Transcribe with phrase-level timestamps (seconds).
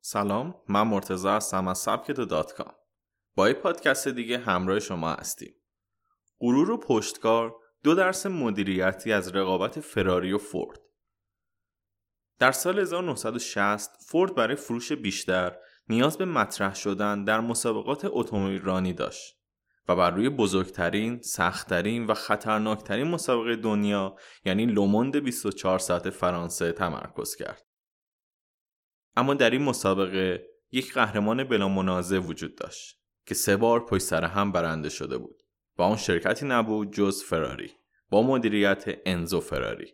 [0.00, 2.74] سلام من مرتضی هستم از سبکت دات کام
[3.34, 5.54] با این پادکست دیگه همراه شما هستیم.
[6.40, 10.80] غرور و پشتکار دو درس مدیریتی از رقابت فراری و فورد.
[12.38, 15.56] در سال 1960 فورد برای فروش بیشتر
[15.88, 19.36] نیاز به مطرح شدن در مسابقات اتومبیل رانی داشت
[19.88, 27.36] و بر روی بزرگترین، سختترین و خطرناکترین مسابقه دنیا یعنی لومان 24 ساعت فرانسه تمرکز
[27.36, 27.69] کرد.
[29.16, 34.24] اما در این مسابقه یک قهرمان بلا منازع وجود داشت که سه بار پشت سر
[34.24, 35.42] هم برنده شده بود
[35.78, 37.70] و آن شرکتی نبود جز فراری
[38.10, 39.92] با مدیریت انزو فراری.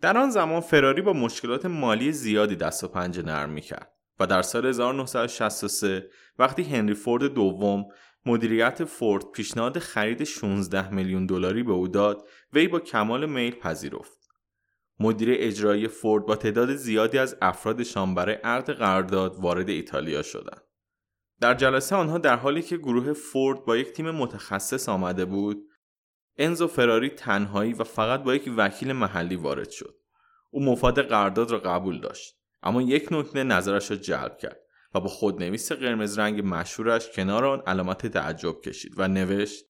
[0.00, 4.42] در آن زمان فراری با مشکلات مالی زیادی دست و پنجه نرم می‌کرد و در
[4.42, 7.84] سال 1963 وقتی هنری فورد دوم
[8.26, 14.19] مدیریت فورد پیشنهاد خرید 16 میلیون دلاری به او داد وی با کمال میل پذیرفت
[15.00, 20.62] مدیر اجرایی فورد با تعداد زیادی از افرادشان برای عقد قرارداد وارد ایتالیا شدند.
[21.40, 25.66] در جلسه آنها در حالی که گروه فورد با یک تیم متخصص آمده بود
[26.36, 30.00] انزو فراری تنهایی و فقط با یک وکیل محلی وارد شد.
[30.50, 34.60] او مفاد قرارداد را قبول داشت اما یک نکته نظرش را جلب کرد
[34.94, 39.64] و با خودنویس قرمز رنگ مشهورش کنار آن علامت تعجب کشید و نوشت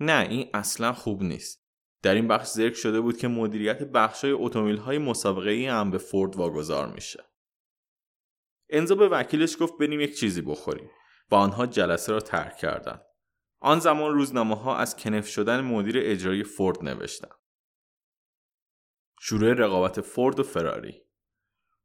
[0.00, 1.63] نه این اصلا خوب نیست.
[2.04, 5.98] در این بخش ذکر شده بود که مدیریت بخشای اتومبیل های مسابقه ای هم به
[5.98, 7.24] فورد واگذار میشه.
[8.70, 10.90] انزو به وکیلش گفت بریم یک چیزی بخوریم
[11.30, 13.02] و آنها جلسه را ترک کردند.
[13.60, 17.34] آن زمان روزنامه ها از کنف شدن مدیر اجرایی فورد نوشتند.
[19.20, 21.02] شروع رقابت فورد و فراری.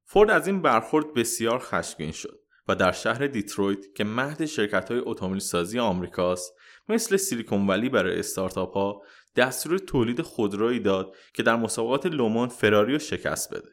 [0.05, 2.39] فورد از این برخورد بسیار خشمگین شد.
[2.69, 6.53] و در شهر دیترویت که مهد شرکت های اتومبیل سازی آمریکاست
[6.89, 9.01] مثل سیلیکون ولی برای استارتاپ ها
[9.35, 13.69] دستور تولید خودرویی داد که در مسابقات لومون فراری رو شکست بده.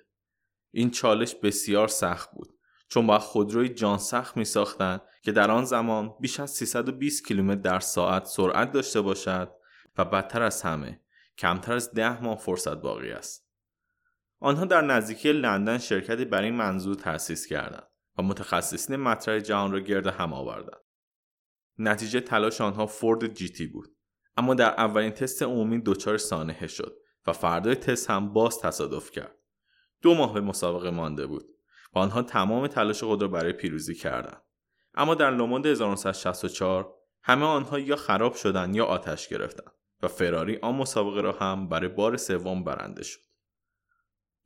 [0.70, 2.48] این چالش بسیار سخت بود
[2.88, 7.60] چون با خودروی جان سخت می ساختن که در آن زمان بیش از 320 کیلومتر
[7.60, 9.52] در ساعت سرعت داشته باشد
[9.98, 11.00] و بدتر از همه
[11.38, 13.46] کمتر از ده ماه فرصت باقی است.
[14.40, 17.95] آنها در نزدیکی لندن شرکتی بر این منظور تأسیس کردند.
[18.18, 20.80] و متخصصین مطرح جهان را گرد هم آوردند.
[21.78, 23.96] نتیجه تلاش آنها فورد جیتی بود
[24.36, 26.96] اما در اولین تست عمومی دچار سانحه شد
[27.26, 29.36] و فردای تست هم باز تصادف کرد.
[30.02, 31.46] دو ماه به مسابقه مانده بود
[31.94, 34.42] و آنها تمام تلاش خود را برای پیروزی کردند.
[34.94, 39.72] اما در لوموند 1964 همه آنها یا خراب شدند یا آتش گرفتند
[40.02, 43.20] و فراری آن مسابقه را هم برای بار سوم برنده شد.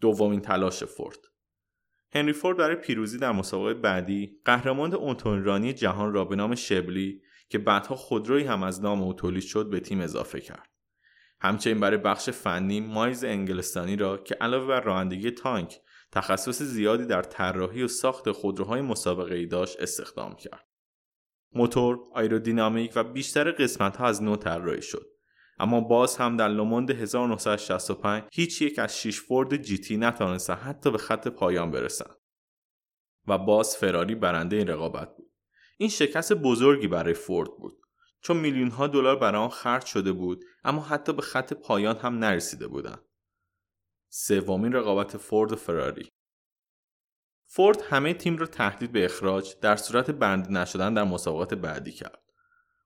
[0.00, 1.18] دومین تلاش فورد
[2.12, 7.58] هنری فورد برای پیروزی در مسابقه بعدی قهرمان اتومبیل جهان را به نام شبلی که
[7.58, 10.68] بعدها خودرویی هم از نام او تولید شد به تیم اضافه کرد.
[11.40, 15.80] همچنین برای بخش فنی مایز انگلستانی را که علاوه بر رانندگی تانک
[16.12, 20.66] تخصص زیادی در طراحی و ساخت خودروهای مسابقه ای داشت استخدام کرد.
[21.52, 25.09] موتور، آیرودینامیک و بیشتر قسمت ها از نو طراحی شد.
[25.60, 30.98] اما باز هم در لوموند 1965 هیچ یک از شیش فورد جیتی نتوانستن حتی به
[30.98, 32.16] خط پایان برسند
[33.26, 35.32] و باز فراری برنده این رقابت بود.
[35.78, 37.80] این شکست بزرگی برای فورد بود.
[38.20, 42.18] چون میلیون ها دلار برای آن خرج شده بود اما حتی به خط پایان هم
[42.18, 43.04] نرسیده بودند.
[44.08, 46.08] سومین رقابت فورد و فراری.
[47.46, 52.29] فورد همه تیم را تهدید به اخراج در صورت برنده نشدن در مسابقات بعدی کرد.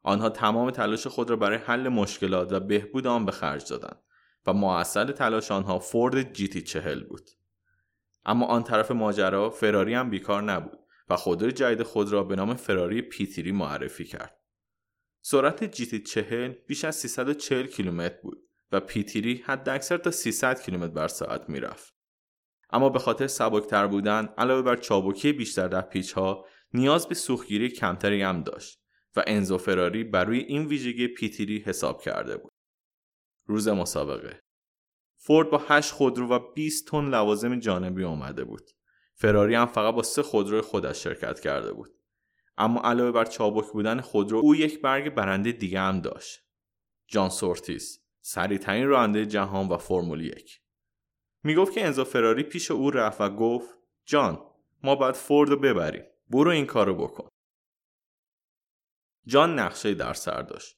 [0.06, 4.02] آنها تمام تلاش خود را برای حل مشکلات و بهبود آن به خرج دادند
[4.46, 7.30] و معصل تلاش آنها فورد جیتی چهل بود.
[8.24, 10.78] اما آن طرف ماجرا فراری هم بیکار نبود
[11.08, 14.40] و خودروی جدید خود را به نام فراری پیتری معرفی کرد.
[15.20, 20.92] سرعت جیتی چهل بیش از 340 کیلومتر بود و پیتری حد اکثر تا 300 کیلومتر
[20.92, 21.94] بر ساعت می‌رفت.
[22.70, 27.68] اما به خاطر سبکتر بودن علاوه بر چابکی بیشتر در پیچ ها نیاز به سوختگیری
[27.68, 28.83] کمتری هم داشت.
[29.16, 32.52] و انزو فراری بر روی این ویژگی پیتیری حساب کرده بود.
[33.46, 34.40] روز مسابقه
[35.16, 38.70] فورد با 8 خودرو و 20 تن لوازم جانبی آمده بود.
[39.14, 41.90] فراری هم فقط با سه خودرو خودش شرکت کرده بود.
[42.58, 46.40] اما علاوه بر چابک بودن خودرو او یک برگ برنده دیگه هم داشت.
[47.06, 50.60] جان سورتیس سریعترین راننده جهان و فرمول یک.
[51.42, 54.46] می گفت که انزو فراری پیش او رفت و گفت جان
[54.82, 56.04] ما باید فورد رو ببریم.
[56.30, 57.28] برو این کارو بکن.
[59.26, 60.76] جان نقشه در سر داشت.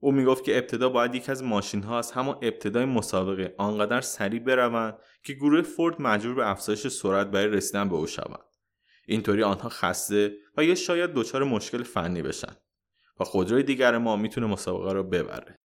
[0.00, 4.40] او می‌گفت که ابتدا باید یک از ماشین ها از همان ابتدای مسابقه آنقدر سریع
[4.40, 8.44] بروند که گروه فورد مجبور به افزایش سرعت برای رسیدن به او شوند
[9.06, 12.56] اینطوری آنها خسته و یا شاید دچار مشکل فنی بشن
[13.20, 15.58] و خودروی دیگر ما می‌تونه مسابقه را ببره.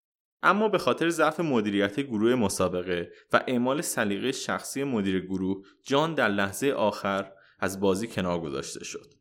[0.42, 6.28] اما به خاطر ضعف مدیریت گروه مسابقه و اعمال سلیقه شخصی مدیر گروه جان در
[6.28, 9.14] لحظه آخر از بازی کنار گذاشته شد.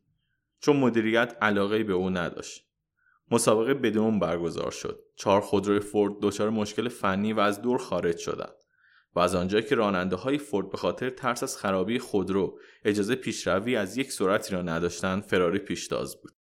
[0.60, 2.71] چون مدیریت علاقه به او نداشت.
[3.32, 5.04] مسابقه بدون برگزار شد.
[5.16, 8.54] چهار خودروی فورد دچار مشکل فنی و از دور خارج شدند
[9.14, 13.76] و از آنجایی که راننده های فورد به خاطر ترس از خرابی خودرو اجازه پیشروی
[13.76, 16.32] از یک سرعتی را نداشتند فراری پیشتاز بود.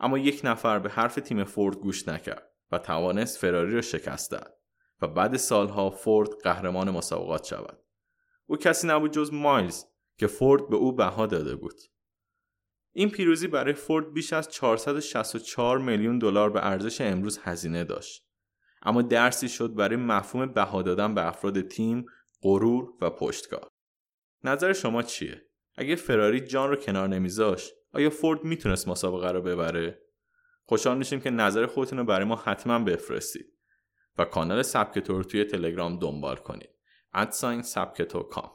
[0.00, 4.54] اما یک نفر به حرف تیم فورد گوش نکرد و توانست فراری را شکست دهد
[5.02, 7.78] و بعد سالها فورد قهرمان مسابقات شود.
[8.46, 9.84] او کسی نبود جز مایلز
[10.18, 11.80] که فورد به او بها داده بود.
[12.92, 18.26] این پیروزی برای فورد بیش از 464 میلیون دلار به ارزش امروز هزینه داشت.
[18.82, 22.06] اما درسی شد برای مفهوم بها دادن به افراد تیم
[22.42, 23.68] غرور و پشتکار.
[24.44, 25.42] نظر شما چیه؟
[25.74, 30.02] اگه فراری جان رو کنار نمیذاشت آیا فورد می‌تونست مسابقه رو ببره؟
[30.64, 33.46] خوشحال میشیم که نظر خودتون رو برای ما حتما بفرستید
[34.18, 36.70] و کانال سبکتو رو توی تلگرام دنبال کنید.
[37.14, 38.50] ادساین سبکتو کام.